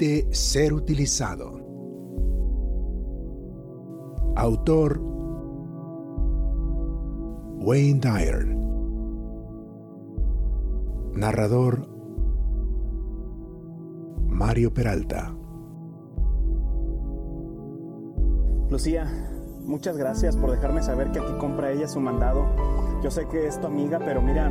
Evite 0.00 0.32
ser 0.32 0.72
utilizado. 0.72 1.60
Autor 4.36 5.00
Wayne 7.58 7.98
Dyer. 7.98 8.46
Narrador 11.14 11.88
Mario 14.28 14.72
Peralta. 14.72 15.34
Lucía, 18.70 19.04
muchas 19.64 19.96
gracias 19.96 20.36
por 20.36 20.52
dejarme 20.52 20.80
saber 20.80 21.10
que 21.10 21.18
aquí 21.18 21.32
compra 21.40 21.72
ella 21.72 21.88
su 21.88 21.98
mandado. 21.98 22.46
Yo 23.02 23.10
sé 23.10 23.26
que 23.26 23.48
es 23.48 23.60
tu 23.60 23.66
amiga, 23.66 23.98
pero 23.98 24.22
mira, 24.22 24.48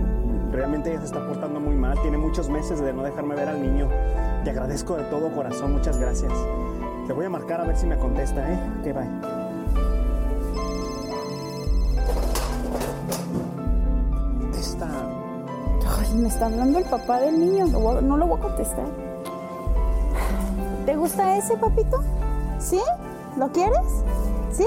realmente 0.58 0.90
ella 0.90 1.00
se 1.00 1.06
está 1.06 1.24
portando 1.26 1.60
muy 1.60 1.76
mal. 1.76 2.02
Tiene 2.02 2.18
muchos 2.18 2.50
meses 2.50 2.80
de 2.82 2.92
no 2.92 3.04
dejarme 3.04 3.36
ver 3.36 3.48
al 3.48 3.62
niño. 3.62 3.88
Te 4.44 4.50
agradezco 4.50 4.96
de 4.96 5.04
todo 5.04 5.32
corazón, 5.32 5.74
muchas 5.74 5.98
gracias. 6.00 6.34
Te 7.06 7.14
voy 7.14 7.26
a 7.26 7.30
marcar 7.30 7.62
a 7.62 7.64
ver 7.64 7.78
si 7.78 7.86
me 7.86 7.96
contesta, 7.96 8.42
¿eh? 8.52 8.60
Que 8.84 8.92
bye. 8.92 9.08
Está. 14.58 14.88
Ay, 16.00 16.16
me 16.16 16.28
está 16.28 16.48
hablando 16.48 16.80
el 16.80 16.86
papá 16.86 17.20
del 17.20 17.40
niño. 17.40 17.68
No 17.68 18.18
lo 18.18 18.26
voy 18.26 18.40
a 18.40 18.42
contestar. 18.42 18.88
¿Te 20.88 20.96
gusta 20.96 21.38
ese, 21.38 21.56
papito? 21.58 22.04
¿Sí? 22.58 22.82
¿Lo 23.38 23.52
quieres? 23.52 24.04
¿Sí? 24.52 24.66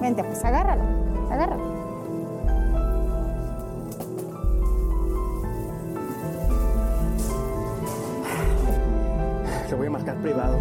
Vente, 0.00 0.22
pues 0.22 0.44
agárralo. 0.44 0.84
Agárralo. 1.28 1.73
Le 9.70 9.76
voy 9.76 9.86
a 9.86 9.90
marcar 9.90 10.16
privado. 10.16 10.56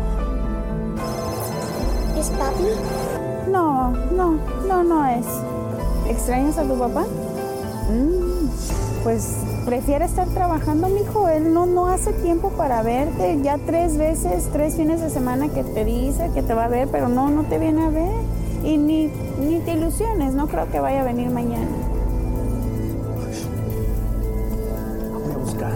¿Es 2.18 2.30
papi? 2.30 2.64
No, 3.52 3.92
no, 3.92 4.38
no, 4.68 4.84
no 4.84 5.06
es. 5.06 5.26
¿Extrañas 6.08 6.58
a 6.58 6.64
tu 6.64 6.78
papá? 6.78 7.06
Mm, 7.92 8.48
pues 9.04 9.44
prefiere 9.66 10.06
estar 10.06 10.28
trabajando, 10.30 10.88
mijo. 10.88 11.28
Él 11.28 11.54
no, 11.54 11.66
no 11.66 11.88
hace 11.88 12.14
tiempo 12.14 12.50
para 12.52 12.82
verte. 12.82 13.40
Ya 13.44 13.58
tres 13.58 13.98
veces, 13.98 14.50
tres 14.52 14.76
fines 14.76 15.02
de 15.02 15.10
semana 15.10 15.50
que 15.50 15.64
te 15.64 15.86
dice 15.86 16.32
que 16.34 16.42
te 16.42 16.54
va 16.54 16.66
a 16.66 16.70
ver, 16.70 16.88
pero 16.90 17.10
no, 17.10 17.30
no 17.30 17.44
te 17.44 17.60
viene 17.60 17.86
a 17.86 17.90
ver. 17.90 18.14
Y 18.64 18.78
ni, 18.78 19.12
ni 19.40 19.60
te 19.60 19.74
ilusiones, 19.74 20.34
no 20.34 20.48
creo 20.48 20.70
que 20.72 20.80
vaya 20.80 21.02
a 21.02 21.04
venir 21.04 21.30
mañana. 21.30 21.68
Voy 25.24 25.34
a 25.34 25.38
buscar. 25.38 25.74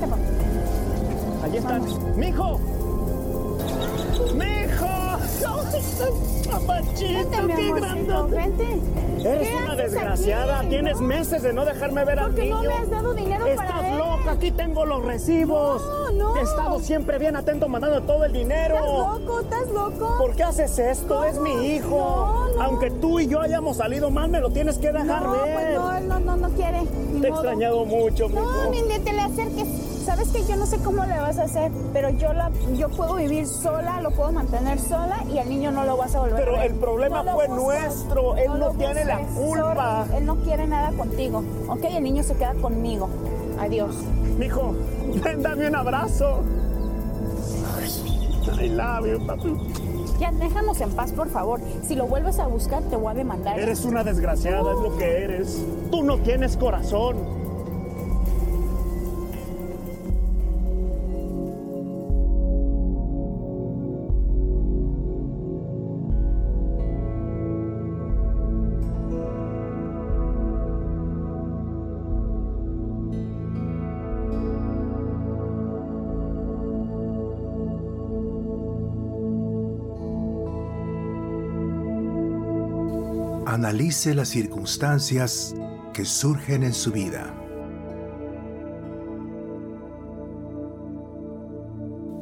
Vente, 0.00 0.06
papá. 0.06 1.44
Allí 1.44 1.56
están. 1.58 1.82
¡Mijo! 2.16 2.60
¡Mijo! 4.34 4.86
¡Papachito, 6.50 7.30
Vente, 7.30 7.42
mi 7.42 7.54
qué 7.54 7.72
grandote! 7.72 8.34
vente. 8.36 8.80
Eres 9.22 9.48
¿Qué 9.48 9.54
una 9.56 9.72
haces 9.72 9.92
desgraciada. 9.92 10.58
aquí? 10.60 10.68
Tienes 10.70 11.00
meses 11.00 11.42
de 11.42 11.52
no 11.52 11.64
dejarme 11.64 12.04
ver 12.04 12.18
al 12.18 12.26
Porque 12.26 12.42
niño. 12.42 12.56
no 12.56 12.62
me 12.62 12.74
has 12.74 12.90
dado 12.90 13.14
dinero 13.14 13.46
Estás 13.46 13.66
para 13.70 13.88
él. 13.92 13.98
loca. 13.98 14.30
Aquí 14.32 14.50
tengo 14.50 14.84
los 14.86 15.04
recibos. 15.04 15.82
No, 15.82 16.10
no. 16.12 16.36
He 16.36 16.42
estado 16.42 16.80
siempre 16.80 17.18
bien 17.18 17.36
atento 17.36 17.68
mandando 17.68 18.02
todo 18.02 18.24
el 18.24 18.32
dinero. 18.32 18.76
¿Estás 18.76 19.20
loco? 19.20 19.40
¿Estás 19.40 19.68
loco? 19.68 20.14
¿Por 20.18 20.34
qué 20.34 20.42
haces 20.42 20.78
esto? 20.78 21.24
Es 21.24 21.38
mi 21.38 21.52
hijo. 21.74 21.96
No, 21.98 22.56
no. 22.56 22.62
Aunque 22.62 22.90
tú 22.90 23.20
y 23.20 23.26
yo 23.28 23.40
hayamos 23.40 23.76
salido 23.76 24.10
mal, 24.10 24.30
me 24.30 24.40
lo 24.40 24.50
tienes 24.50 24.78
que 24.78 24.90
dejar 24.90 25.22
no, 25.22 25.32
ver. 25.32 25.54
pues 25.54 25.74
no, 25.74 25.96
él 25.96 26.08
no, 26.08 26.20
no, 26.20 26.36
no 26.36 26.48
quiere. 26.50 26.80
Ni 27.12 27.20
Te 27.20 27.26
he 27.28 27.30
modo. 27.30 27.40
extrañado 27.42 27.84
mucho, 27.84 28.28
mijo. 28.28 28.40
No, 28.42 28.70
ni 28.70 28.98
te 28.98 29.12
le 29.12 29.20
acerques. 29.20 29.68
Sabes 30.20 30.32
que 30.34 30.52
yo 30.52 30.56
no 30.56 30.66
sé 30.66 30.76
cómo 30.80 31.02
le 31.06 31.18
vas 31.18 31.38
a 31.38 31.44
hacer, 31.44 31.72
pero 31.94 32.10
yo 32.10 32.34
la, 32.34 32.50
yo 32.76 32.90
puedo 32.90 33.14
vivir 33.14 33.46
sola, 33.46 34.02
lo 34.02 34.10
puedo 34.10 34.30
mantener 34.30 34.78
sola 34.78 35.24
y 35.32 35.38
al 35.38 35.48
niño 35.48 35.72
no 35.72 35.84
lo 35.84 35.96
vas 35.96 36.14
a 36.14 36.20
volver 36.20 36.36
Pero 36.44 36.56
a 36.56 36.58
ver. 36.58 36.72
el 36.72 36.76
problema 36.76 37.24
fue 37.24 37.48
nuestro, 37.48 38.36
él 38.36 38.58
no 38.58 38.68
tiene 38.72 39.06
la 39.06 39.20
culpa. 39.20 40.04
sorry, 40.04 40.18
él 40.18 40.26
no 40.26 40.36
quiere 40.36 40.66
nada 40.66 40.92
contigo, 40.92 41.42
¿ok? 41.68 41.84
El 41.84 42.02
niño 42.02 42.22
se 42.22 42.34
queda 42.34 42.52
conmigo. 42.52 43.08
Adiós. 43.58 43.94
Mijo, 44.38 44.74
ven, 45.24 45.42
dame 45.42 45.68
un 45.68 45.76
abrazo. 45.76 46.42
I 48.60 48.68
love 48.68 49.06
you, 49.06 49.26
papi. 49.26 49.56
Ya 50.18 50.32
déjanos 50.32 50.78
en 50.82 50.90
paz, 50.90 51.12
por 51.12 51.30
favor. 51.30 51.60
Si 51.82 51.94
lo 51.94 52.06
vuelves 52.06 52.38
a 52.40 52.46
buscar, 52.46 52.82
te 52.82 52.96
voy 52.96 53.12
a 53.12 53.14
demandar. 53.14 53.58
Eres 53.58 53.86
una 53.86 54.04
desgraciada, 54.04 54.70
es 54.70 54.78
lo 54.80 54.98
que 54.98 55.24
eres. 55.24 55.64
Tú 55.90 56.02
no 56.02 56.18
tienes 56.18 56.58
corazón. 56.58 57.39
Analice 83.60 84.14
las 84.14 84.30
circunstancias 84.30 85.54
que 85.92 86.06
surgen 86.06 86.62
en 86.62 86.72
su 86.72 86.92
vida. 86.92 87.34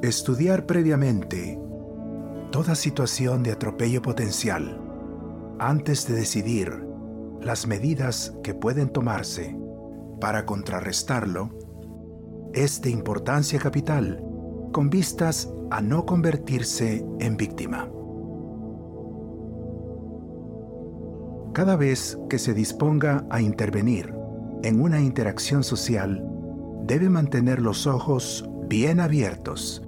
Estudiar 0.02 0.66
previamente 0.66 1.56
toda 2.50 2.74
situación 2.74 3.44
de 3.44 3.52
atropello 3.52 4.02
potencial 4.02 4.80
antes 5.60 6.08
de 6.08 6.16
decidir 6.16 6.84
las 7.40 7.68
medidas 7.68 8.34
que 8.42 8.54
pueden 8.54 8.88
tomarse 8.88 9.56
para 10.20 10.44
contrarrestarlo 10.44 11.56
es 12.52 12.82
de 12.82 12.90
importancia 12.90 13.60
capital 13.60 14.20
con 14.72 14.90
vistas 14.90 15.48
a 15.70 15.80
no 15.82 16.04
convertirse 16.04 17.06
en 17.20 17.36
víctima. 17.36 17.88
Cada 21.58 21.74
vez 21.74 22.16
que 22.30 22.38
se 22.38 22.54
disponga 22.54 23.26
a 23.30 23.40
intervenir 23.40 24.14
en 24.62 24.80
una 24.80 25.00
interacción 25.00 25.64
social, 25.64 26.24
debe 26.86 27.10
mantener 27.10 27.60
los 27.60 27.88
ojos 27.88 28.48
bien 28.68 29.00
abiertos 29.00 29.82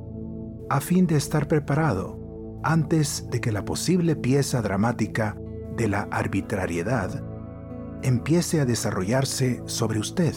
a 0.69 0.81
fin 0.81 1.06
de 1.06 1.14
estar 1.14 1.47
preparado 1.47 2.58
antes 2.64 3.31
de 3.31 3.41
que 3.41 3.53
la 3.53 3.64
posible 3.64 4.16
pieza 4.16 4.62
dramática 4.62 5.36
de 5.76 5.86
la 5.86 6.08
arbitrariedad 6.11 7.22
empiece 8.02 8.61
a 8.61 8.64
desarrollarse 8.64 9.62
sobre 9.66 10.00
usted. 10.00 10.34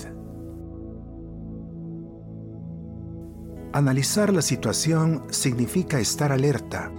Analizar 3.74 4.32
la 4.32 4.44
situación 4.44 5.24
significa 5.32 6.00
estar 6.00 6.32
alerta 6.32 6.92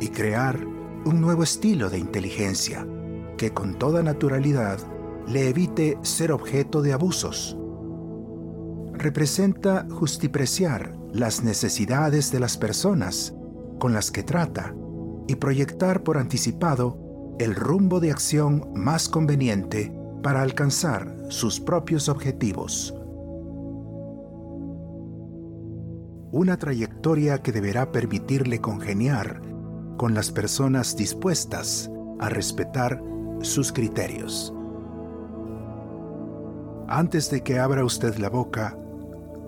y 0.00 0.08
crear 0.08 0.58
un 1.04 1.20
nuevo 1.20 1.44
estilo 1.44 1.90
de 1.90 2.00
inteligencia 2.00 2.84
que 3.42 3.52
con 3.52 3.76
toda 3.76 4.04
naturalidad 4.04 4.78
le 5.26 5.48
evite 5.48 5.98
ser 6.02 6.30
objeto 6.30 6.80
de 6.80 6.92
abusos. 6.92 7.58
Representa 8.92 9.84
justipreciar 9.90 10.96
las 11.12 11.42
necesidades 11.42 12.30
de 12.30 12.38
las 12.38 12.56
personas 12.56 13.34
con 13.80 13.94
las 13.94 14.12
que 14.12 14.22
trata 14.22 14.76
y 15.26 15.34
proyectar 15.34 16.04
por 16.04 16.18
anticipado 16.18 17.34
el 17.40 17.56
rumbo 17.56 17.98
de 17.98 18.12
acción 18.12 18.70
más 18.76 19.08
conveniente 19.08 19.92
para 20.22 20.42
alcanzar 20.42 21.12
sus 21.28 21.58
propios 21.58 22.08
objetivos. 22.08 22.94
Una 26.30 26.58
trayectoria 26.58 27.42
que 27.42 27.50
deberá 27.50 27.90
permitirle 27.90 28.60
congeniar 28.60 29.42
con 29.96 30.14
las 30.14 30.30
personas 30.30 30.94
dispuestas 30.96 31.90
a 32.20 32.28
respetar 32.28 33.02
sus 33.42 33.72
criterios. 33.72 34.54
Antes 36.88 37.30
de 37.30 37.42
que 37.42 37.58
abra 37.58 37.84
usted 37.84 38.16
la 38.16 38.28
boca 38.28 38.76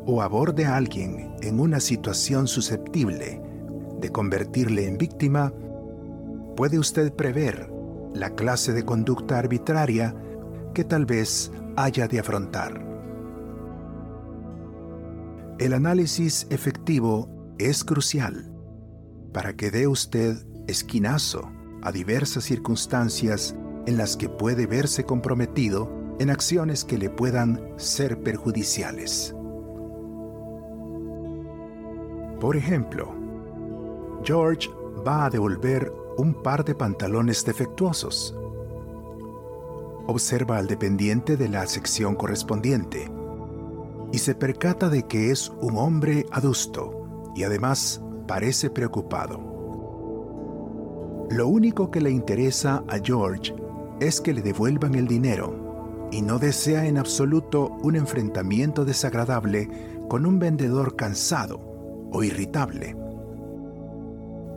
o 0.06 0.22
aborde 0.22 0.66
a 0.66 0.76
alguien 0.76 1.34
en 1.42 1.60
una 1.60 1.80
situación 1.80 2.46
susceptible 2.46 3.40
de 4.00 4.10
convertirle 4.10 4.86
en 4.86 4.98
víctima, 4.98 5.52
puede 6.56 6.78
usted 6.78 7.12
prever 7.12 7.70
la 8.14 8.30
clase 8.30 8.72
de 8.72 8.84
conducta 8.84 9.38
arbitraria 9.38 10.14
que 10.72 10.84
tal 10.84 11.06
vez 11.06 11.50
haya 11.76 12.06
de 12.08 12.20
afrontar. 12.20 12.84
El 15.58 15.72
análisis 15.72 16.46
efectivo 16.50 17.28
es 17.58 17.84
crucial 17.84 18.50
para 19.32 19.54
que 19.54 19.70
dé 19.70 19.86
usted 19.86 20.36
esquinazo 20.66 21.50
a 21.82 21.92
diversas 21.92 22.44
circunstancias 22.44 23.54
en 23.86 23.96
las 23.96 24.16
que 24.16 24.28
puede 24.28 24.66
verse 24.66 25.04
comprometido 25.04 25.90
en 26.18 26.30
acciones 26.30 26.84
que 26.84 26.98
le 26.98 27.10
puedan 27.10 27.60
ser 27.76 28.22
perjudiciales. 28.22 29.34
Por 32.40 32.56
ejemplo, 32.56 33.14
George 34.22 34.68
va 35.06 35.26
a 35.26 35.30
devolver 35.30 35.92
un 36.16 36.34
par 36.42 36.64
de 36.64 36.74
pantalones 36.74 37.44
defectuosos. 37.44 38.36
Observa 40.06 40.58
al 40.58 40.66
dependiente 40.66 41.36
de 41.36 41.48
la 41.48 41.66
sección 41.66 42.14
correspondiente 42.14 43.10
y 44.12 44.18
se 44.18 44.34
percata 44.34 44.88
de 44.88 45.04
que 45.04 45.30
es 45.30 45.50
un 45.60 45.76
hombre 45.76 46.26
adusto 46.30 47.32
y 47.34 47.42
además 47.42 48.00
parece 48.26 48.70
preocupado. 48.70 49.54
Lo 51.30 51.48
único 51.48 51.90
que 51.90 52.00
le 52.00 52.10
interesa 52.10 52.84
a 52.88 52.98
George 53.02 53.54
es 54.00 54.20
que 54.20 54.32
le 54.32 54.42
devuelvan 54.42 54.94
el 54.94 55.06
dinero 55.06 56.08
y 56.10 56.22
no 56.22 56.38
desea 56.38 56.86
en 56.86 56.98
absoluto 56.98 57.76
un 57.82 57.96
enfrentamiento 57.96 58.84
desagradable 58.84 59.68
con 60.08 60.26
un 60.26 60.38
vendedor 60.38 60.96
cansado 60.96 61.60
o 62.12 62.22
irritable. 62.22 62.96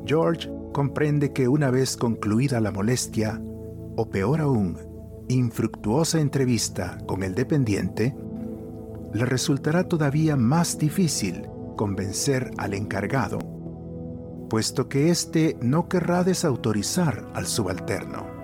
George 0.06 0.50
comprende 0.74 1.34
que 1.34 1.48
una 1.48 1.72
vez 1.72 1.98
concluida 1.98 2.62
la 2.62 2.72
molestia, 2.72 3.42
o 3.96 4.10
peor 4.10 4.42
aún, 4.42 4.78
infructuosa 5.28 6.20
entrevista 6.20 6.98
con 7.08 7.24
el 7.24 7.34
dependiente, 7.34 8.16
le 9.14 9.26
resultará 9.26 9.88
todavía 9.88 10.36
más 10.36 10.78
difícil 10.78 11.48
convencer 11.76 12.52
al 12.58 12.74
encargado, 12.74 13.40
puesto 14.50 14.88
que 14.88 15.10
éste 15.10 15.58
no 15.62 15.90
querrá 15.90 16.24
desautorizar 16.24 17.28
al 17.34 17.48
subalterno, 17.48 18.37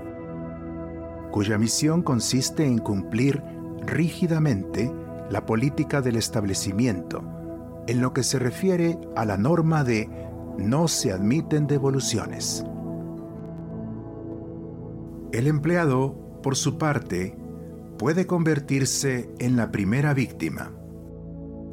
cuya 1.34 1.58
misión 1.58 2.04
consiste 2.04 2.64
en 2.64 2.78
cumplir 2.78 3.42
rígidamente 3.88 4.94
la 5.32 5.48
política 5.48 6.00
del 6.00 6.16
establecimiento 6.16 7.24
en 7.88 8.02
lo 8.02 8.14
que 8.14 8.22
se 8.22 8.38
refiere 8.38 9.00
a 9.16 9.26
la 9.26 9.36
norma 9.36 9.84
de 9.84 10.08
no 10.60 10.88
se 10.88 11.12
admiten 11.12 11.66
devoluciones. 11.66 12.64
El 15.32 15.48
empleado, 15.48 16.40
por 16.44 16.56
su 16.56 16.78
parte, 16.78 17.36
puede 17.98 18.28
convertirse 18.28 19.34
en 19.40 19.56
la 19.56 19.72
primera 19.72 20.14
víctima, 20.14 20.72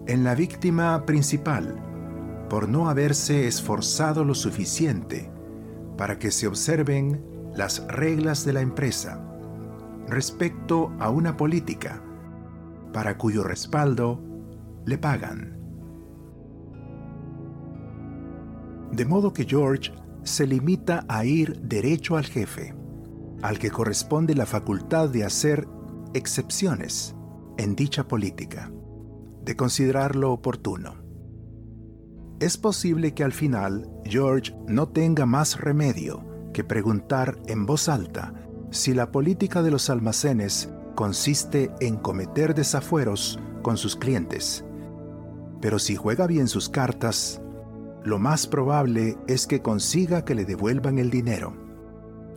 en 0.06 0.24
la 0.24 0.34
víctima 0.34 1.04
principal, 1.04 1.76
por 2.48 2.66
no 2.66 2.88
haberse 2.88 3.46
esforzado 3.46 4.24
lo 4.24 4.34
suficiente 4.34 5.30
para 5.98 6.18
que 6.18 6.30
se 6.30 6.46
observen 6.46 7.22
las 7.54 7.86
reglas 7.88 8.46
de 8.46 8.54
la 8.54 8.62
empresa 8.62 9.26
respecto 10.10 10.92
a 10.98 11.10
una 11.10 11.36
política 11.36 12.02
para 12.92 13.16
cuyo 13.16 13.44
respaldo 13.44 14.20
le 14.84 14.98
pagan. 14.98 15.56
De 18.92 19.04
modo 19.04 19.32
que 19.32 19.44
George 19.44 19.92
se 20.22 20.46
limita 20.46 21.04
a 21.08 21.24
ir 21.24 21.60
derecho 21.60 22.16
al 22.16 22.24
jefe, 22.24 22.74
al 23.42 23.58
que 23.58 23.70
corresponde 23.70 24.34
la 24.34 24.46
facultad 24.46 25.08
de 25.08 25.24
hacer 25.24 25.66
excepciones 26.12 27.14
en 27.56 27.76
dicha 27.76 28.08
política, 28.08 28.70
de 29.44 29.56
considerarlo 29.56 30.32
oportuno. 30.32 30.96
Es 32.40 32.56
posible 32.56 33.14
que 33.14 33.22
al 33.22 33.32
final 33.32 33.88
George 34.04 34.54
no 34.66 34.88
tenga 34.88 35.26
más 35.26 35.60
remedio 35.60 36.24
que 36.52 36.64
preguntar 36.64 37.38
en 37.46 37.66
voz 37.66 37.88
alta 37.88 38.32
si 38.70 38.94
la 38.94 39.10
política 39.10 39.62
de 39.62 39.70
los 39.70 39.90
almacenes 39.90 40.70
consiste 40.94 41.72
en 41.80 41.96
cometer 41.96 42.54
desafueros 42.54 43.38
con 43.62 43.76
sus 43.76 43.96
clientes. 43.96 44.64
Pero 45.60 45.78
si 45.78 45.96
juega 45.96 46.26
bien 46.26 46.48
sus 46.48 46.68
cartas, 46.68 47.40
lo 48.04 48.18
más 48.18 48.46
probable 48.46 49.18
es 49.26 49.46
que 49.46 49.60
consiga 49.60 50.24
que 50.24 50.34
le 50.34 50.44
devuelvan 50.44 50.98
el 50.98 51.10
dinero, 51.10 51.54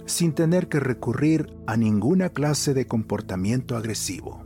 sin 0.05 0.33
tener 0.33 0.67
que 0.67 0.79
recurrir 0.79 1.55
a 1.67 1.77
ninguna 1.77 2.29
clase 2.29 2.73
de 2.73 2.87
comportamiento 2.87 3.77
agresivo. 3.77 4.43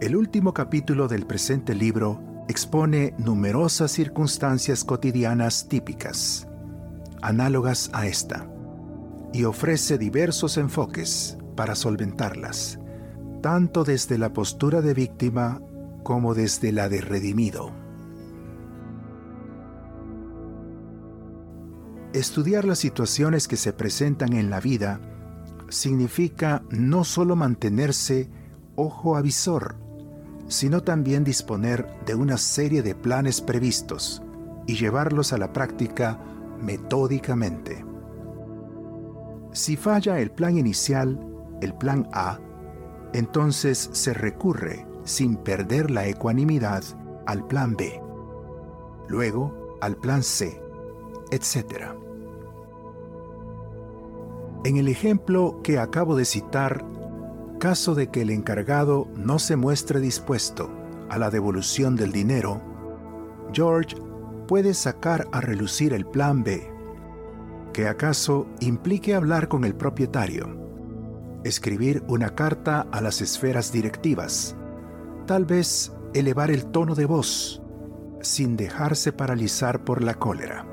El 0.00 0.16
último 0.16 0.52
capítulo 0.52 1.08
del 1.08 1.26
presente 1.26 1.74
libro 1.74 2.20
expone 2.48 3.14
numerosas 3.18 3.92
circunstancias 3.92 4.84
cotidianas 4.84 5.68
típicas, 5.68 6.48
análogas 7.22 7.88
a 7.92 8.06
esta, 8.06 8.48
y 9.32 9.44
ofrece 9.44 9.98
diversos 9.98 10.56
enfoques 10.58 11.38
para 11.56 11.74
solventarlas, 11.74 12.78
tanto 13.42 13.84
desde 13.84 14.18
la 14.18 14.32
postura 14.32 14.80
de 14.82 14.94
víctima 14.94 15.60
como 16.02 16.34
desde 16.34 16.72
la 16.72 16.88
de 16.88 17.00
redimido. 17.00 17.72
Estudiar 22.12 22.66
las 22.66 22.78
situaciones 22.78 23.48
que 23.48 23.56
se 23.56 23.72
presentan 23.72 24.34
en 24.34 24.50
la 24.50 24.60
vida 24.60 25.00
significa 25.70 26.62
no 26.68 27.04
solo 27.04 27.36
mantenerse 27.36 28.28
ojo 28.76 29.16
avisor, 29.16 29.76
sino 30.48 30.82
también 30.82 31.24
disponer 31.24 31.86
de 32.04 32.14
una 32.14 32.36
serie 32.36 32.82
de 32.82 32.94
planes 32.94 33.40
previstos 33.40 34.22
y 34.66 34.76
llevarlos 34.76 35.32
a 35.32 35.38
la 35.38 35.54
práctica 35.54 36.18
metódicamente. 36.60 37.91
Si 39.52 39.76
falla 39.76 40.18
el 40.18 40.30
plan 40.30 40.56
inicial, 40.56 41.20
el 41.60 41.74
plan 41.74 42.08
A, 42.12 42.38
entonces 43.12 43.90
se 43.92 44.14
recurre, 44.14 44.86
sin 45.04 45.36
perder 45.36 45.90
la 45.90 46.06
ecuanimidad, 46.06 46.82
al 47.26 47.46
plan 47.46 47.76
B, 47.76 48.00
luego 49.08 49.76
al 49.82 49.96
plan 49.96 50.22
C, 50.22 50.60
etc. 51.30 51.92
En 54.64 54.78
el 54.78 54.88
ejemplo 54.88 55.60
que 55.62 55.78
acabo 55.78 56.16
de 56.16 56.24
citar, 56.24 56.84
caso 57.58 57.94
de 57.94 58.08
que 58.08 58.22
el 58.22 58.30
encargado 58.30 59.06
no 59.16 59.38
se 59.38 59.56
muestre 59.56 60.00
dispuesto 60.00 60.70
a 61.10 61.18
la 61.18 61.30
devolución 61.30 61.94
del 61.94 62.10
dinero, 62.10 62.62
George 63.52 63.96
puede 64.48 64.72
sacar 64.72 65.28
a 65.30 65.42
relucir 65.42 65.92
el 65.92 66.06
plan 66.06 66.42
B, 66.42 66.71
que 67.72 67.88
acaso 67.88 68.46
implique 68.60 69.14
hablar 69.14 69.48
con 69.48 69.64
el 69.64 69.74
propietario, 69.74 71.40
escribir 71.44 72.02
una 72.06 72.34
carta 72.34 72.86
a 72.92 73.00
las 73.00 73.20
esferas 73.20 73.72
directivas, 73.72 74.56
tal 75.26 75.44
vez 75.44 75.92
elevar 76.14 76.50
el 76.50 76.66
tono 76.66 76.94
de 76.94 77.06
voz, 77.06 77.62
sin 78.20 78.56
dejarse 78.56 79.12
paralizar 79.12 79.84
por 79.84 80.02
la 80.02 80.14
cólera, 80.14 80.66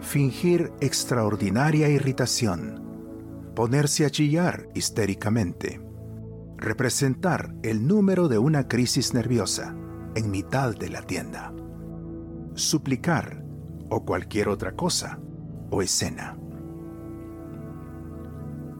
fingir 0.00 0.72
extraordinaria 0.80 1.88
irritación, 1.88 2.82
ponerse 3.54 4.04
a 4.04 4.10
chillar 4.10 4.68
histéricamente, 4.74 5.80
representar 6.56 7.54
el 7.62 7.86
número 7.86 8.28
de 8.28 8.38
una 8.38 8.68
crisis 8.68 9.14
nerviosa 9.14 9.76
en 10.14 10.30
mitad 10.30 10.74
de 10.74 10.90
la 10.90 11.02
tienda, 11.02 11.52
suplicar 12.54 13.44
o 13.88 14.04
cualquier 14.04 14.48
otra 14.48 14.72
cosa 14.72 15.20
o 15.74 15.82
escena. 15.82 16.36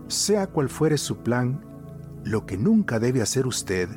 Sea 0.06 0.46
cual 0.46 0.68
fuere 0.68 0.96
su 0.96 1.18
plan, 1.18 1.64
lo 2.22 2.46
que 2.46 2.56
nunca 2.56 3.00
debe 3.00 3.20
hacer 3.20 3.46
usted 3.46 3.88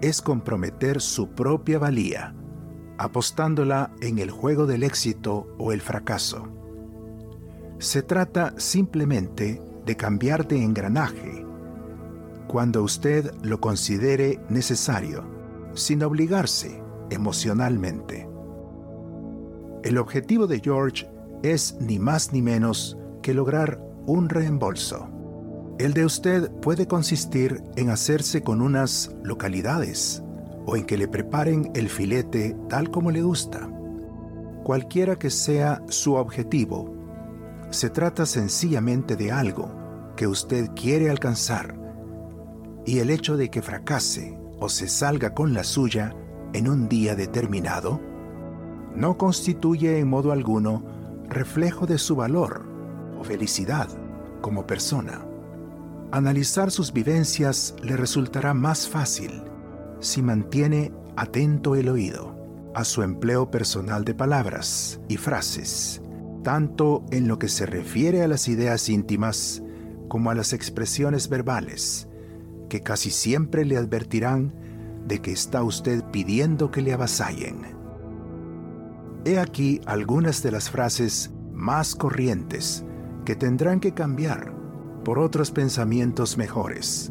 es 0.00 0.22
comprometer 0.22 1.00
su 1.00 1.30
propia 1.30 1.78
valía, 1.78 2.34
apostándola 2.96 3.90
en 4.00 4.18
el 4.18 4.30
juego 4.30 4.66
del 4.66 4.84
éxito 4.84 5.48
o 5.58 5.72
el 5.72 5.80
fracaso. 5.80 6.48
Se 7.78 8.02
trata 8.02 8.54
simplemente 8.56 9.60
de 9.84 9.96
cambiar 9.96 10.46
de 10.46 10.62
engranaje 10.62 11.44
cuando 12.46 12.84
usted 12.84 13.32
lo 13.42 13.60
considere 13.60 14.38
necesario, 14.48 15.24
sin 15.74 16.04
obligarse 16.04 16.80
emocionalmente. 17.10 18.28
El 19.82 19.98
objetivo 19.98 20.46
de 20.46 20.60
George 20.60 21.08
es 21.42 21.76
ni 21.80 21.98
más 21.98 22.32
ni 22.32 22.42
menos 22.42 22.96
que 23.22 23.34
lograr 23.34 23.80
un 24.06 24.28
reembolso. 24.28 25.08
El 25.78 25.92
de 25.92 26.04
usted 26.04 26.50
puede 26.62 26.86
consistir 26.86 27.62
en 27.76 27.90
hacerse 27.90 28.42
con 28.42 28.62
unas 28.62 29.14
localidades 29.22 30.22
o 30.64 30.76
en 30.76 30.84
que 30.84 30.96
le 30.96 31.08
preparen 31.08 31.70
el 31.74 31.88
filete 31.88 32.56
tal 32.68 32.90
como 32.90 33.10
le 33.10 33.22
gusta. 33.22 33.70
Cualquiera 34.64 35.18
que 35.18 35.30
sea 35.30 35.82
su 35.88 36.14
objetivo, 36.14 36.94
se 37.70 37.90
trata 37.90 38.26
sencillamente 38.26 39.16
de 39.16 39.32
algo 39.32 39.70
que 40.16 40.26
usted 40.26 40.70
quiere 40.74 41.10
alcanzar 41.10 41.76
y 42.86 43.00
el 43.00 43.10
hecho 43.10 43.36
de 43.36 43.50
que 43.50 43.60
fracase 43.60 44.38
o 44.58 44.68
se 44.68 44.88
salga 44.88 45.34
con 45.34 45.52
la 45.52 45.64
suya 45.64 46.14
en 46.52 46.68
un 46.68 46.88
día 46.88 47.14
determinado 47.14 48.00
no 48.94 49.18
constituye 49.18 49.98
en 49.98 50.08
modo 50.08 50.32
alguno 50.32 50.95
reflejo 51.28 51.86
de 51.86 51.98
su 51.98 52.16
valor 52.16 52.64
o 53.18 53.24
felicidad 53.24 53.88
como 54.40 54.66
persona. 54.66 55.24
Analizar 56.12 56.70
sus 56.70 56.92
vivencias 56.92 57.74
le 57.82 57.96
resultará 57.96 58.54
más 58.54 58.88
fácil 58.88 59.42
si 60.00 60.22
mantiene 60.22 60.92
atento 61.16 61.74
el 61.74 61.88
oído, 61.88 62.36
a 62.74 62.84
su 62.84 63.02
empleo 63.02 63.50
personal 63.50 64.04
de 64.04 64.14
palabras 64.14 65.00
y 65.08 65.16
frases, 65.16 66.02
tanto 66.44 67.04
en 67.10 67.26
lo 67.26 67.38
que 67.38 67.48
se 67.48 67.66
refiere 67.66 68.22
a 68.22 68.28
las 68.28 68.48
ideas 68.48 68.88
íntimas 68.88 69.62
como 70.08 70.30
a 70.30 70.34
las 70.34 70.52
expresiones 70.52 71.28
verbales, 71.28 72.06
que 72.68 72.82
casi 72.82 73.10
siempre 73.10 73.64
le 73.64 73.76
advertirán 73.76 74.54
de 75.06 75.20
que 75.20 75.32
está 75.32 75.62
usted 75.62 76.04
pidiendo 76.12 76.70
que 76.70 76.82
le 76.82 76.92
avasallen. 76.92 77.75
He 79.26 79.40
aquí 79.40 79.80
algunas 79.86 80.40
de 80.44 80.52
las 80.52 80.70
frases 80.70 81.32
más 81.50 81.96
corrientes 81.96 82.84
que 83.24 83.34
tendrán 83.34 83.80
que 83.80 83.92
cambiar 83.92 84.54
por 85.04 85.18
otros 85.18 85.50
pensamientos 85.50 86.38
mejores, 86.38 87.10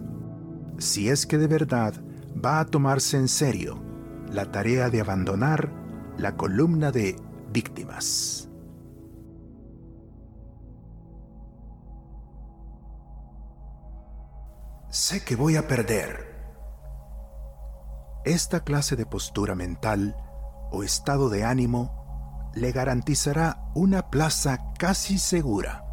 si 0.77 1.10
es 1.10 1.25
que 1.25 1.38
de 1.38 1.48
verdad 1.48 1.93
va 2.34 2.62
a 2.62 2.65
tomarse 2.67 3.17
en 3.17 3.27
serio 3.27 3.84
la 4.31 4.50
tarea 4.50 4.89
de 4.89 5.01
abandonar 5.01 5.69
la 6.17 6.38
columna 6.38 6.89
de 6.89 7.17
víctimas. 7.51 8.50
Sé 14.89 15.22
que 15.25 15.36
voy 15.36 15.57
a 15.57 15.67
perder. 15.67 16.34
Esta 18.24 18.63
clase 18.63 18.95
de 18.95 19.05
postura 19.05 19.53
mental 19.53 20.15
o 20.72 20.81
estado 20.81 21.27
de 21.29 21.43
ánimo 21.43 22.04
le 22.55 22.71
garantizará 22.71 23.69
una 23.75 24.09
plaza 24.09 24.71
casi 24.79 25.17
segura 25.17 25.83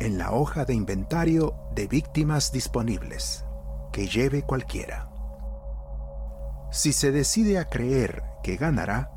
en 0.00 0.18
la 0.18 0.32
hoja 0.32 0.64
de 0.64 0.74
inventario 0.74 1.54
de 1.74 1.86
víctimas 1.86 2.52
disponibles 2.52 3.44
que 3.92 4.08
lleve 4.08 4.42
cualquiera. 4.42 5.08
Si 6.70 6.92
se 6.92 7.12
decide 7.12 7.58
a 7.58 7.68
creer 7.68 8.24
que 8.42 8.56
ganará, 8.56 9.10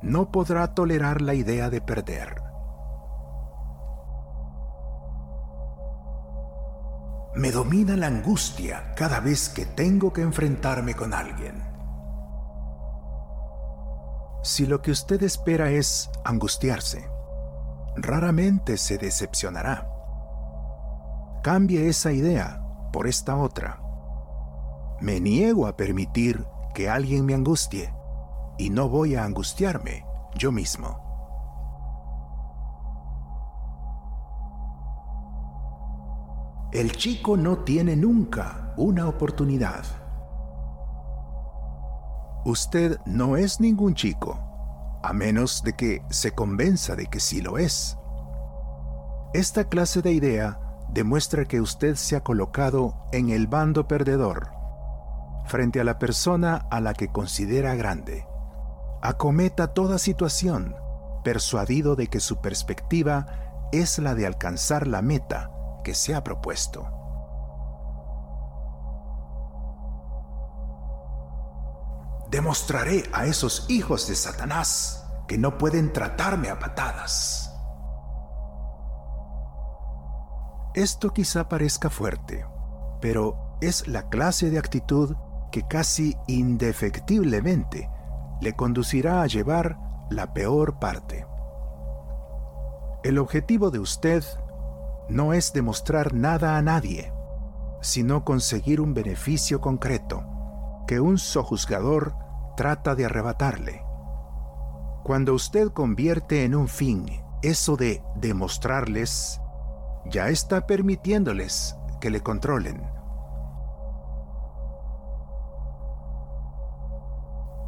no 0.00 0.32
podrá 0.32 0.74
tolerar 0.74 1.20
la 1.20 1.34
idea 1.34 1.70
de 1.70 1.80
perder. 1.80 2.42
Me 7.34 7.52
domina 7.52 7.96
la 7.96 8.08
angustia 8.08 8.92
cada 8.96 9.20
vez 9.20 9.48
que 9.48 9.64
tengo 9.64 10.12
que 10.12 10.22
enfrentarme 10.22 10.94
con 10.94 11.14
alguien. 11.14 11.71
Si 14.42 14.66
lo 14.66 14.82
que 14.82 14.90
usted 14.90 15.22
espera 15.22 15.70
es 15.70 16.10
angustiarse, 16.24 17.08
raramente 17.94 18.76
se 18.76 18.98
decepcionará. 18.98 19.88
Cambie 21.44 21.88
esa 21.88 22.12
idea 22.12 22.60
por 22.92 23.06
esta 23.06 23.36
otra. 23.36 23.80
Me 25.00 25.20
niego 25.20 25.68
a 25.68 25.76
permitir 25.76 26.44
que 26.74 26.90
alguien 26.90 27.24
me 27.24 27.34
angustie 27.34 27.94
y 28.58 28.70
no 28.70 28.88
voy 28.88 29.14
a 29.14 29.24
angustiarme 29.24 30.04
yo 30.34 30.50
mismo. 30.50 30.98
El 36.72 36.96
chico 36.96 37.36
no 37.36 37.58
tiene 37.58 37.94
nunca 37.94 38.72
una 38.76 39.06
oportunidad. 39.06 40.01
Usted 42.44 42.98
no 43.06 43.36
es 43.36 43.60
ningún 43.60 43.94
chico, 43.94 44.38
a 45.02 45.12
menos 45.12 45.62
de 45.62 45.74
que 45.74 46.02
se 46.10 46.32
convenza 46.32 46.96
de 46.96 47.06
que 47.06 47.20
sí 47.20 47.40
lo 47.40 47.58
es. 47.58 47.96
Esta 49.32 49.68
clase 49.68 50.02
de 50.02 50.12
idea 50.12 50.58
demuestra 50.92 51.44
que 51.44 51.60
usted 51.60 51.94
se 51.94 52.16
ha 52.16 52.22
colocado 52.22 53.06
en 53.12 53.30
el 53.30 53.46
bando 53.46 53.86
perdedor 53.88 54.50
frente 55.46 55.80
a 55.80 55.84
la 55.84 55.98
persona 55.98 56.66
a 56.70 56.80
la 56.80 56.94
que 56.94 57.08
considera 57.08 57.74
grande. 57.74 58.26
Acometa 59.02 59.74
toda 59.74 59.98
situación, 59.98 60.76
persuadido 61.24 61.96
de 61.96 62.06
que 62.08 62.20
su 62.20 62.40
perspectiva 62.40 63.26
es 63.72 63.98
la 63.98 64.14
de 64.14 64.26
alcanzar 64.26 64.86
la 64.86 65.02
meta 65.02 65.50
que 65.84 65.94
se 65.94 66.14
ha 66.14 66.22
propuesto. 66.22 67.01
Demostraré 72.42 73.04
a 73.12 73.26
esos 73.26 73.66
hijos 73.70 74.08
de 74.08 74.16
Satanás 74.16 75.06
que 75.28 75.38
no 75.38 75.58
pueden 75.58 75.92
tratarme 75.92 76.50
a 76.50 76.58
patadas. 76.58 77.54
Esto 80.74 81.12
quizá 81.12 81.48
parezca 81.48 81.88
fuerte, 81.88 82.44
pero 83.00 83.56
es 83.60 83.86
la 83.86 84.08
clase 84.08 84.50
de 84.50 84.58
actitud 84.58 85.14
que 85.52 85.68
casi 85.68 86.16
indefectiblemente 86.26 87.88
le 88.40 88.56
conducirá 88.56 89.22
a 89.22 89.28
llevar 89.28 89.78
la 90.10 90.34
peor 90.34 90.80
parte. 90.80 91.24
El 93.04 93.18
objetivo 93.18 93.70
de 93.70 93.78
usted 93.78 94.24
no 95.08 95.32
es 95.32 95.52
demostrar 95.52 96.12
nada 96.12 96.56
a 96.56 96.62
nadie, 96.62 97.12
sino 97.82 98.24
conseguir 98.24 98.80
un 98.80 98.94
beneficio 98.94 99.60
concreto 99.60 100.24
que 100.88 100.98
un 100.98 101.18
sojuzgador 101.18 102.20
trata 102.56 102.94
de 102.94 103.04
arrebatarle. 103.04 103.84
Cuando 105.04 105.34
usted 105.34 105.68
convierte 105.68 106.44
en 106.44 106.54
un 106.54 106.68
fin 106.68 107.06
eso 107.42 107.76
de 107.76 108.02
demostrarles, 108.14 109.40
ya 110.06 110.28
está 110.28 110.66
permitiéndoles 110.66 111.76
que 112.00 112.10
le 112.10 112.20
controlen. 112.20 112.82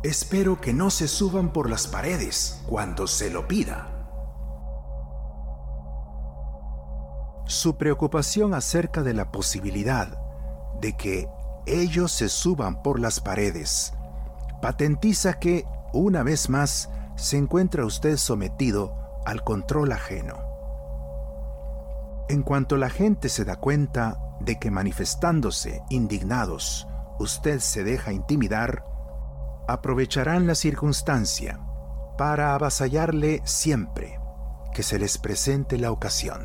Espero 0.05 0.61
que 0.61 0.73
no 0.73 0.91
se 0.91 1.09
suban 1.09 1.53
por 1.53 1.71
las 1.71 1.87
paredes 1.87 2.63
cuando 2.69 3.07
se 3.07 3.31
lo 3.31 3.49
pida. 3.49 3.91
Su 7.47 7.77
preocupación 7.77 8.55
acerca 8.55 9.03
de 9.03 9.15
la 9.15 9.33
posibilidad 9.33 10.19
de 10.81 10.97
que 10.97 11.29
ellos 11.67 12.13
se 12.13 12.29
suban 12.29 12.83
por 12.83 13.01
las 13.01 13.21
paredes 13.21 13.95
patentiza 14.65 15.39
que, 15.39 15.67
una 15.93 16.23
vez 16.23 16.49
más, 16.49 16.89
se 17.17 17.37
encuentra 17.37 17.85
usted 17.85 18.17
sometido 18.17 18.97
al 19.27 19.45
control 19.45 19.93
ajeno. 19.93 20.39
En 22.31 22.43
cuanto 22.43 22.79
la 22.79 22.89
gente 22.89 23.29
se 23.29 23.45
da 23.45 23.57
cuenta 23.57 24.19
de 24.41 24.59
que 24.59 24.71
manifestándose 24.71 25.83
indignados 25.91 26.89
usted 27.19 27.59
se 27.61 27.85
deja 27.85 28.15
intimidar, 28.15 28.87
aprovecharán 29.69 30.47
la 30.47 30.55
circunstancia 30.55 31.61
para 32.17 32.55
avasallarle 32.55 33.43
siempre 33.45 34.19
que 34.73 34.83
se 34.83 34.99
les 34.99 35.19
presente 35.19 35.77
la 35.77 35.91
ocasión. 35.91 36.43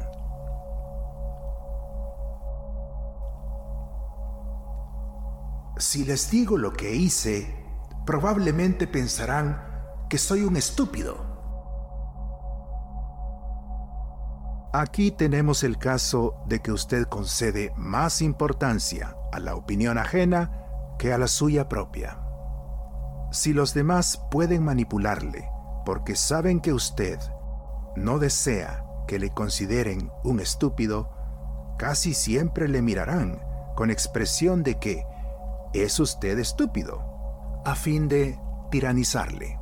Si 5.78 6.04
les 6.04 6.30
digo 6.30 6.58
lo 6.58 6.74
que 6.74 6.94
hice, 6.94 7.59
probablemente 8.10 8.88
pensarán 8.88 9.62
que 10.10 10.18
soy 10.18 10.42
un 10.42 10.58
estúpido. 10.58 11.16
Aquí 14.74 15.12
tenemos 15.12 15.63
el 15.63 15.78
caso 15.78 16.42
de 16.48 16.60
que 16.60 16.72
usted 16.72 17.04
concede 17.04 17.72
más 17.75 18.24
importancia 18.24 19.16
a 19.32 19.38
la 19.38 19.54
opinión 19.54 20.00
ajena 20.00 20.50
que 20.98 21.13
a 21.13 21.20
la 21.20 21.28
suya 21.28 21.70
propia. 21.70 22.18
Si 23.32 23.54
los 23.54 23.75
demás 23.75 24.20
pueden 24.32 24.63
manipularle 24.63 25.48
porque 25.86 26.16
saben 26.16 26.62
que 26.62 26.74
usted 26.74 27.20
no 27.96 28.18
desea 28.18 28.86
que 29.08 29.20
le 29.20 29.30
consideren 29.30 30.12
un 30.24 30.39
estúpido, 30.39 31.12
casi 31.78 32.16
siempre 32.16 32.70
le 32.70 32.82
mirarán 32.82 33.39
con 33.75 33.92
expresión 33.92 34.63
de 34.63 34.80
que 34.80 35.06
es 35.74 36.00
usted 36.00 36.39
estúpido, 36.39 37.09
a 37.70 37.76
fin 37.76 38.08
de 38.08 38.40
tiranizarle. 38.72 39.60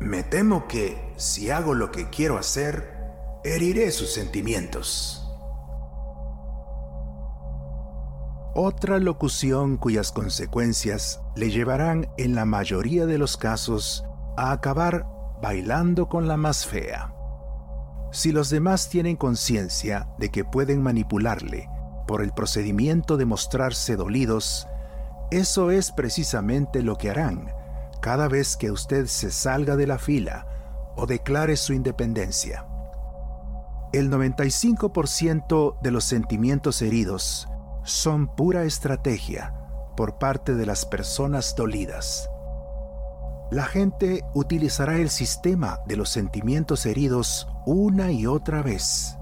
Me 0.00 0.22
temo 0.22 0.66
que, 0.66 1.12
si 1.16 1.50
hago 1.50 1.74
lo 1.74 1.90
que 1.92 2.08
quiero 2.08 2.38
hacer, 2.38 2.96
heriré 3.44 3.90
sus 3.90 4.14
sentimientos. 4.14 5.30
Otra 8.54 8.98
locución 8.98 9.76
cuyas 9.76 10.12
consecuencias 10.12 11.20
le 11.36 11.50
llevarán 11.50 12.08
en 12.16 12.34
la 12.34 12.46
mayoría 12.46 13.04
de 13.04 13.18
los 13.18 13.36
casos 13.36 14.04
a 14.38 14.52
acabar 14.52 15.06
bailando 15.42 16.08
con 16.08 16.26
la 16.26 16.38
más 16.38 16.66
fea. 16.66 17.14
Si 18.12 18.32
los 18.32 18.48
demás 18.48 18.88
tienen 18.88 19.16
conciencia 19.16 20.08
de 20.18 20.30
que 20.30 20.44
pueden 20.44 20.82
manipularle 20.82 21.68
por 22.10 22.22
el 22.22 22.32
procedimiento 22.32 23.16
de 23.16 23.24
mostrarse 23.24 23.94
dolidos, 23.94 24.66
eso 25.30 25.70
es 25.70 25.92
precisamente 25.92 26.82
lo 26.82 26.96
que 26.96 27.08
harán 27.08 27.52
cada 28.02 28.26
vez 28.26 28.56
que 28.56 28.72
usted 28.72 29.06
se 29.06 29.30
salga 29.30 29.76
de 29.76 29.86
la 29.86 29.96
fila 29.96 30.48
o 30.96 31.06
declare 31.06 31.56
su 31.56 31.72
independencia. 31.72 32.66
El 33.92 34.10
95% 34.10 35.80
de 35.80 35.90
los 35.92 36.02
sentimientos 36.02 36.82
heridos 36.82 37.46
son 37.84 38.34
pura 38.34 38.64
estrategia 38.64 39.54
por 39.96 40.18
parte 40.18 40.56
de 40.56 40.66
las 40.66 40.86
personas 40.86 41.54
dolidas. 41.54 42.28
La 43.52 43.66
gente 43.66 44.24
utilizará 44.34 44.96
el 44.96 45.10
sistema 45.10 45.78
de 45.86 45.94
los 45.94 46.08
sentimientos 46.08 46.86
heridos 46.86 47.46
una 47.66 48.10
y 48.10 48.26
otra 48.26 48.62
vez. 48.62 49.16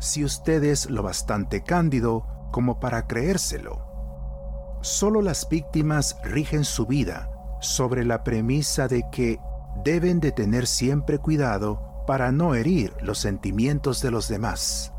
Si 0.00 0.24
usted 0.24 0.64
es 0.64 0.88
lo 0.88 1.02
bastante 1.02 1.62
cándido 1.62 2.26
como 2.50 2.80
para 2.80 3.06
creérselo, 3.06 4.78
solo 4.80 5.20
las 5.20 5.46
víctimas 5.48 6.16
rigen 6.24 6.64
su 6.64 6.86
vida 6.86 7.30
sobre 7.60 8.06
la 8.06 8.24
premisa 8.24 8.88
de 8.88 9.04
que 9.12 9.38
deben 9.84 10.18
de 10.20 10.32
tener 10.32 10.66
siempre 10.66 11.18
cuidado 11.18 12.02
para 12.06 12.32
no 12.32 12.54
herir 12.54 12.94
los 13.02 13.18
sentimientos 13.18 14.00
de 14.00 14.10
los 14.10 14.26
demás. 14.26 14.94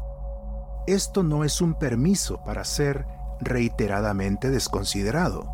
Esto 0.85 1.23
no 1.23 1.43
es 1.43 1.61
un 1.61 1.73
permiso 1.73 2.43
para 2.43 2.63
ser 2.63 3.07
reiteradamente 3.39 4.51
desconsiderado, 4.51 5.51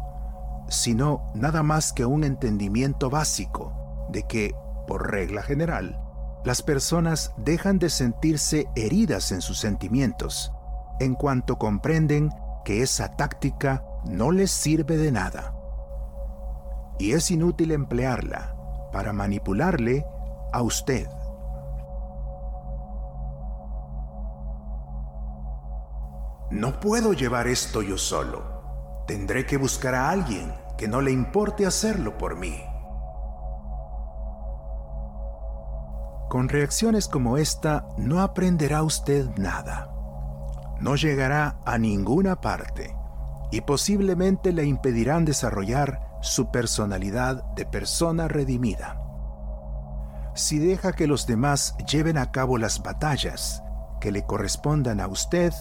sino 0.68 1.32
nada 1.34 1.64
más 1.64 1.94
que 1.94 2.06
un 2.06 2.26
entendimiento 2.26 3.10
básico 3.10 4.08
de 4.10 4.24
que, 4.24 4.54
por 4.88 5.10
regla 5.10 5.42
general, 5.42 6.02
las 6.48 6.62
personas 6.62 7.34
dejan 7.36 7.78
de 7.78 7.90
sentirse 7.90 8.70
heridas 8.74 9.34
en 9.34 9.42
sus 9.42 9.60
sentimientos 9.60 10.54
en 11.02 11.14
cuanto 11.14 11.58
comprenden 11.58 12.30
que 12.64 12.82
esa 12.82 13.18
táctica 13.18 13.84
no 14.06 14.32
les 14.32 14.50
sirve 14.50 14.96
de 14.96 15.12
nada. 15.12 15.54
Y 17.00 17.12
es 17.12 17.32
inútil 17.32 17.74
emplearla 17.74 18.56
para 18.94 19.12
manipularle 19.12 20.06
a 20.54 20.62
usted. 20.62 21.10
No 26.50 26.80
puedo 26.80 27.12
llevar 27.12 27.48
esto 27.48 27.82
yo 27.82 27.98
solo. 27.98 29.04
Tendré 29.06 29.46
que 29.46 29.58
buscar 29.58 29.96
a 29.96 30.12
alguien 30.12 30.54
que 30.78 30.88
no 30.88 31.02
le 31.02 31.12
importe 31.12 31.66
hacerlo 31.66 32.18
por 32.18 32.38
mí. 32.38 32.64
Con 36.30 36.50
reacciones 36.50 37.08
como 37.08 37.38
esta 37.38 37.88
no 37.98 38.22
aprenderá 38.22 38.84
usted 38.84 39.30
nada. 39.38 39.90
No 40.80 40.96
llegará 40.96 41.58
a 41.66 41.78
ninguna 41.78 42.42
parte 42.42 42.96
y 43.50 43.62
posiblemente 43.62 44.52
le 44.52 44.66
impedirán 44.66 45.24
desarrollar 45.24 46.02
su 46.22 46.52
personalidad 46.52 47.44
de 47.56 47.66
persona 47.66 48.28
redimida. 48.28 49.02
Si 50.36 50.60
deja 50.60 50.92
que 50.92 51.08
los 51.08 51.28
demás 51.28 51.76
lleven 51.90 52.18
a 52.18 52.32
cabo 52.32 52.58
las 52.58 52.84
batallas 52.84 53.64
que 54.02 54.12
le 54.12 54.26
correspondan 54.26 55.00
a 55.00 55.08
usted, 55.08 55.54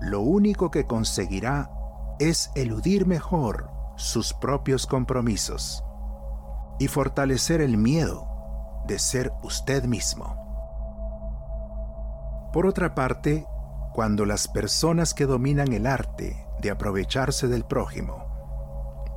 lo 0.00 0.20
único 0.22 0.70
que 0.70 0.86
conseguirá 0.86 1.70
es 2.18 2.50
eludir 2.54 3.06
mejor 3.06 3.70
sus 3.96 4.32
propios 4.32 4.86
compromisos 4.86 5.84
y 6.78 6.88
fortalecer 6.88 7.60
el 7.60 7.76
miedo 7.76 8.33
de 8.86 8.98
ser 8.98 9.32
usted 9.42 9.84
mismo. 9.84 10.40
Por 12.52 12.66
otra 12.66 12.94
parte, 12.94 13.46
cuando 13.92 14.26
las 14.26 14.48
personas 14.48 15.14
que 15.14 15.26
dominan 15.26 15.72
el 15.72 15.86
arte 15.86 16.46
de 16.60 16.70
aprovecharse 16.70 17.48
del 17.48 17.64
prójimo 17.64 18.24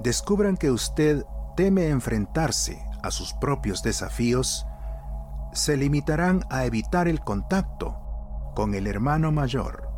descubran 0.02 0.58
que 0.58 0.72
usted 0.72 1.26
teme 1.56 1.90
enfrentarse 1.90 2.84
a 3.02 3.12
sus 3.12 3.34
propios 3.34 3.82
desafíos, 3.84 4.66
se 5.54 5.78
limitarán 5.78 6.46
a 6.50 6.66
evitar 6.66 7.08
el 7.08 7.20
contacto 7.20 7.98
con 8.56 8.76
el 8.76 8.88
hermano 8.88 9.32
mayor 9.32 9.90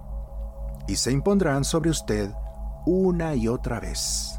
y 0.88 0.96
se 0.96 1.12
impondrán 1.12 1.64
sobre 1.64 1.90
usted 1.90 2.32
una 2.86 3.36
y 3.36 3.48
otra 3.48 3.80
vez. 3.80 4.39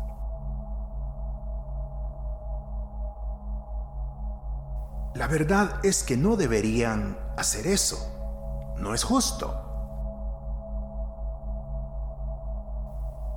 La 5.21 5.27
verdad 5.27 5.81
es 5.83 6.03
que 6.03 6.17
no 6.17 6.37
deberían 6.37 7.19
hacer 7.37 7.67
eso. 7.67 8.75
No 8.79 8.95
es 8.95 9.05
justo. 9.05 9.55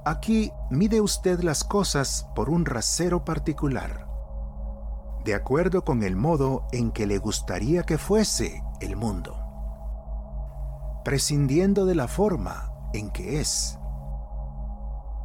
Aquí 0.06 0.54
mide 0.70 1.02
usted 1.02 1.42
las 1.42 1.66
cosas 1.66 2.26
por 2.36 2.50
un 2.50 2.64
rasero 2.64 3.26
particular, 3.26 4.08
de 5.26 5.36
acuerdo 5.36 5.84
con 5.84 6.04
el 6.04 6.16
modo 6.16 6.68
en 6.72 6.90
que 6.94 7.06
le 7.06 7.18
gustaría 7.18 7.84
que 7.84 7.98
fuese 7.98 8.64
el 8.80 8.96
mundo, 8.96 9.36
prescindiendo 11.04 11.86
de 11.86 11.96
la 11.96 12.08
forma 12.08 12.72
en 12.94 13.12
que 13.12 13.42
es. 13.42 13.78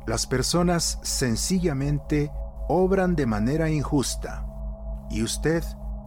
Las 0.08 0.26
personas 0.26 0.98
sencillamente 1.02 2.32
obran 2.66 3.14
de 3.14 3.26
manera 3.26 3.70
injusta 3.70 4.44
y 5.08 5.22
usted, 5.22 5.62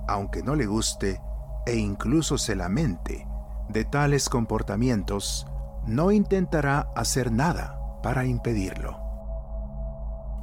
aunque 0.08 0.44
no 0.44 0.56
le 0.56 0.66
guste 0.66 1.22
e 1.66 1.76
incluso 1.76 2.38
se 2.38 2.56
lamente 2.56 3.28
de 3.70 3.86
tales 3.86 4.30
comportamientos, 4.30 5.48
no 5.86 6.12
intentará 6.12 6.92
hacer 6.96 7.32
nada 7.32 7.80
para 8.04 8.26
impedirlo. 8.26 9.00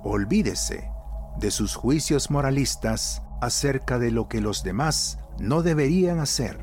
Olvídese 0.02 0.90
de 1.38 1.50
sus 1.50 1.74
juicios 1.74 2.30
moralistas 2.30 3.22
acerca 3.40 3.98
de 3.98 4.10
lo 4.10 4.28
que 4.28 4.40
los 4.40 4.62
demás 4.62 5.18
no 5.38 5.62
deberían 5.62 6.20
hacer 6.20 6.58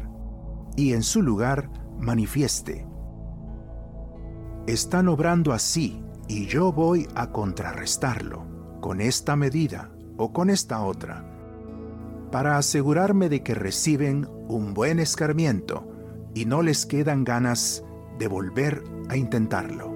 y 0.75 0.93
en 0.93 1.03
su 1.03 1.21
lugar 1.21 1.69
manifieste 1.97 2.88
están 4.67 5.08
obrando 5.10 5.53
así 5.53 6.03
y 6.27 6.47
yo 6.47 6.71
voy 6.71 7.08
a 7.15 7.31
contrarrestarlo 7.31 8.79
con 8.81 8.99
esta 8.99 9.36
medida 9.36 9.91
o 10.17 10.34
con 10.34 10.49
esta 10.49 10.81
otra, 10.84 11.23
para 12.36 12.58
asegurarme 12.58 13.30
de 13.30 13.43
que 13.43 13.56
reciben 13.56 14.28
un 14.50 14.74
buen 14.74 15.00
escarmiento 15.00 15.88
y 16.34 16.43
no 16.43 16.63
les 16.63 16.86
quedan 16.86 17.24
ganas 17.24 17.82
de 18.19 18.28
volver 18.28 18.84
a 19.08 19.15
intentarlo. 19.15 19.89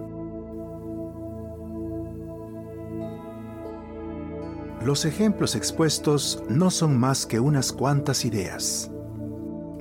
Los 4.85 5.03
ejemplos 5.03 5.53
expuestos 5.53 6.41
no 6.47 6.71
son 6.71 6.97
más 6.97 7.25
que 7.25 7.41
unas 7.41 7.73
cuantas 7.73 8.23
ideas, 8.23 8.89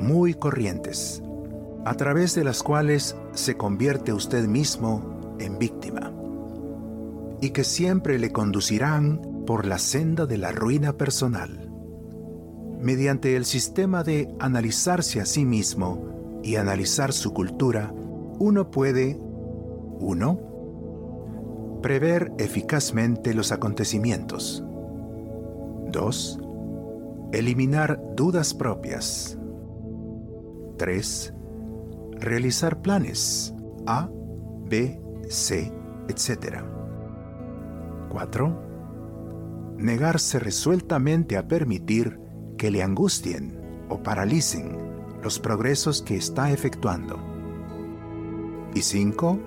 muy 0.00 0.34
corrientes, 0.34 1.22
a 1.84 1.94
través 1.94 2.34
de 2.34 2.42
las 2.42 2.64
cuales 2.64 3.14
se 3.34 3.56
convierte 3.56 4.12
usted 4.12 4.48
mismo 4.48 5.36
en 5.38 5.60
víctima 5.60 6.12
y 7.40 7.50
que 7.50 7.62
siempre 7.62 8.18
le 8.18 8.32
conducirán 8.32 9.44
por 9.46 9.64
la 9.64 9.78
senda 9.78 10.26
de 10.26 10.38
la 10.38 10.50
ruina 10.50 10.94
personal. 10.94 11.68
Mediante 12.80 13.36
el 13.36 13.44
sistema 13.44 14.04
de 14.04 14.34
analizarse 14.38 15.20
a 15.20 15.26
sí 15.26 15.44
mismo 15.44 16.40
y 16.42 16.56
analizar 16.56 17.12
su 17.12 17.32
cultura, 17.32 17.92
uno 18.38 18.70
puede, 18.70 19.18
uno, 20.00 20.38
prever 21.82 22.32
eficazmente 22.38 23.34
los 23.34 23.52
acontecimientos. 23.52 24.64
2. 25.90 26.40
Eliminar 27.32 28.00
dudas 28.14 28.54
propias. 28.54 29.38
3 30.76 31.34
realizar 32.20 32.82
planes 32.82 33.54
A, 33.86 34.08
B, 34.68 35.00
C, 35.28 35.72
etc. 36.08 36.62
4. 38.10 38.68
Negarse 39.76 40.38
resueltamente 40.38 41.36
a 41.36 41.46
permitir 41.46 42.20
que 42.58 42.70
le 42.70 42.82
angustien 42.82 43.58
o 43.88 44.02
paralicen 44.02 44.76
los 45.22 45.38
progresos 45.38 46.02
que 46.02 46.16
está 46.16 46.50
efectuando. 46.52 47.18
Y 48.74 48.82
5. 48.82 49.38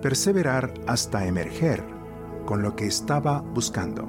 Perseverar 0.00 0.72
hasta 0.86 1.26
emerger 1.26 1.84
con 2.46 2.62
lo 2.62 2.74
que 2.74 2.86
estaba 2.86 3.40
buscando. 3.40 4.08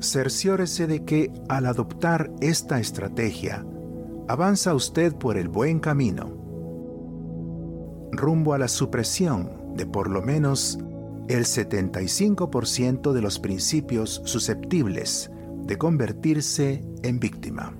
Cerciórese 0.00 0.86
de 0.86 1.04
que 1.04 1.32
al 1.48 1.66
adoptar 1.66 2.30
esta 2.40 2.78
estrategia, 2.78 3.64
avanza 4.28 4.74
usted 4.74 5.14
por 5.14 5.36
el 5.36 5.48
buen 5.48 5.80
camino, 5.80 6.36
rumbo 8.12 8.54
a 8.54 8.58
la 8.58 8.68
supresión 8.68 9.74
de 9.74 9.86
por 9.86 10.08
lo 10.10 10.22
menos 10.22 10.78
el 11.28 11.44
75% 11.44 13.12
de 13.12 13.22
los 13.22 13.38
principios 13.38 14.22
susceptibles 14.24 15.30
de 15.68 15.78
convertirse 15.78 16.82
en 17.04 17.20
víctima. 17.20 17.76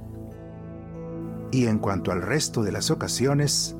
Y 1.50 1.66
en 1.66 1.80
cuanto 1.80 2.12
al 2.12 2.22
resto 2.22 2.62
de 2.62 2.70
las 2.70 2.92
ocasiones, 2.92 3.74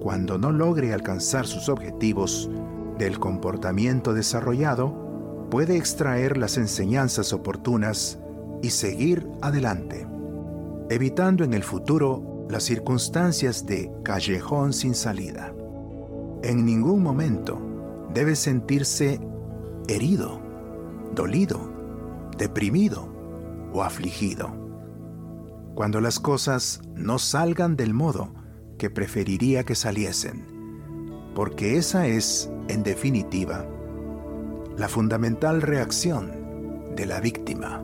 cuando 0.00 0.38
no 0.38 0.52
logre 0.52 0.94
alcanzar 0.94 1.46
sus 1.46 1.68
objetivos 1.68 2.48
del 2.98 3.18
comportamiento 3.18 4.14
desarrollado, 4.14 5.48
puede 5.50 5.76
extraer 5.76 6.36
las 6.36 6.58
enseñanzas 6.58 7.32
oportunas 7.32 8.20
y 8.62 8.70
seguir 8.70 9.26
adelante 9.42 10.06
evitando 10.90 11.44
en 11.44 11.54
el 11.54 11.62
futuro 11.62 12.46
las 12.48 12.64
circunstancias 12.64 13.66
de 13.66 13.90
callejón 14.02 14.72
sin 14.72 14.94
salida. 14.94 15.54
En 16.42 16.64
ningún 16.64 17.02
momento 17.02 17.58
debe 18.12 18.36
sentirse 18.36 19.18
herido, 19.88 20.40
dolido, 21.14 21.70
deprimido 22.36 23.13
o 23.74 23.82
afligido. 23.82 24.54
Cuando 25.74 26.00
las 26.00 26.18
cosas 26.20 26.80
no 26.94 27.18
salgan 27.18 27.76
del 27.76 27.92
modo 27.92 28.32
que 28.78 28.88
preferiría 28.88 29.64
que 29.64 29.74
saliesen, 29.74 30.46
porque 31.34 31.76
esa 31.76 32.06
es, 32.06 32.50
en 32.68 32.82
definitiva, 32.84 33.66
la 34.78 34.88
fundamental 34.88 35.60
reacción 35.60 36.94
de 36.96 37.06
la 37.06 37.20
víctima. 37.20 37.82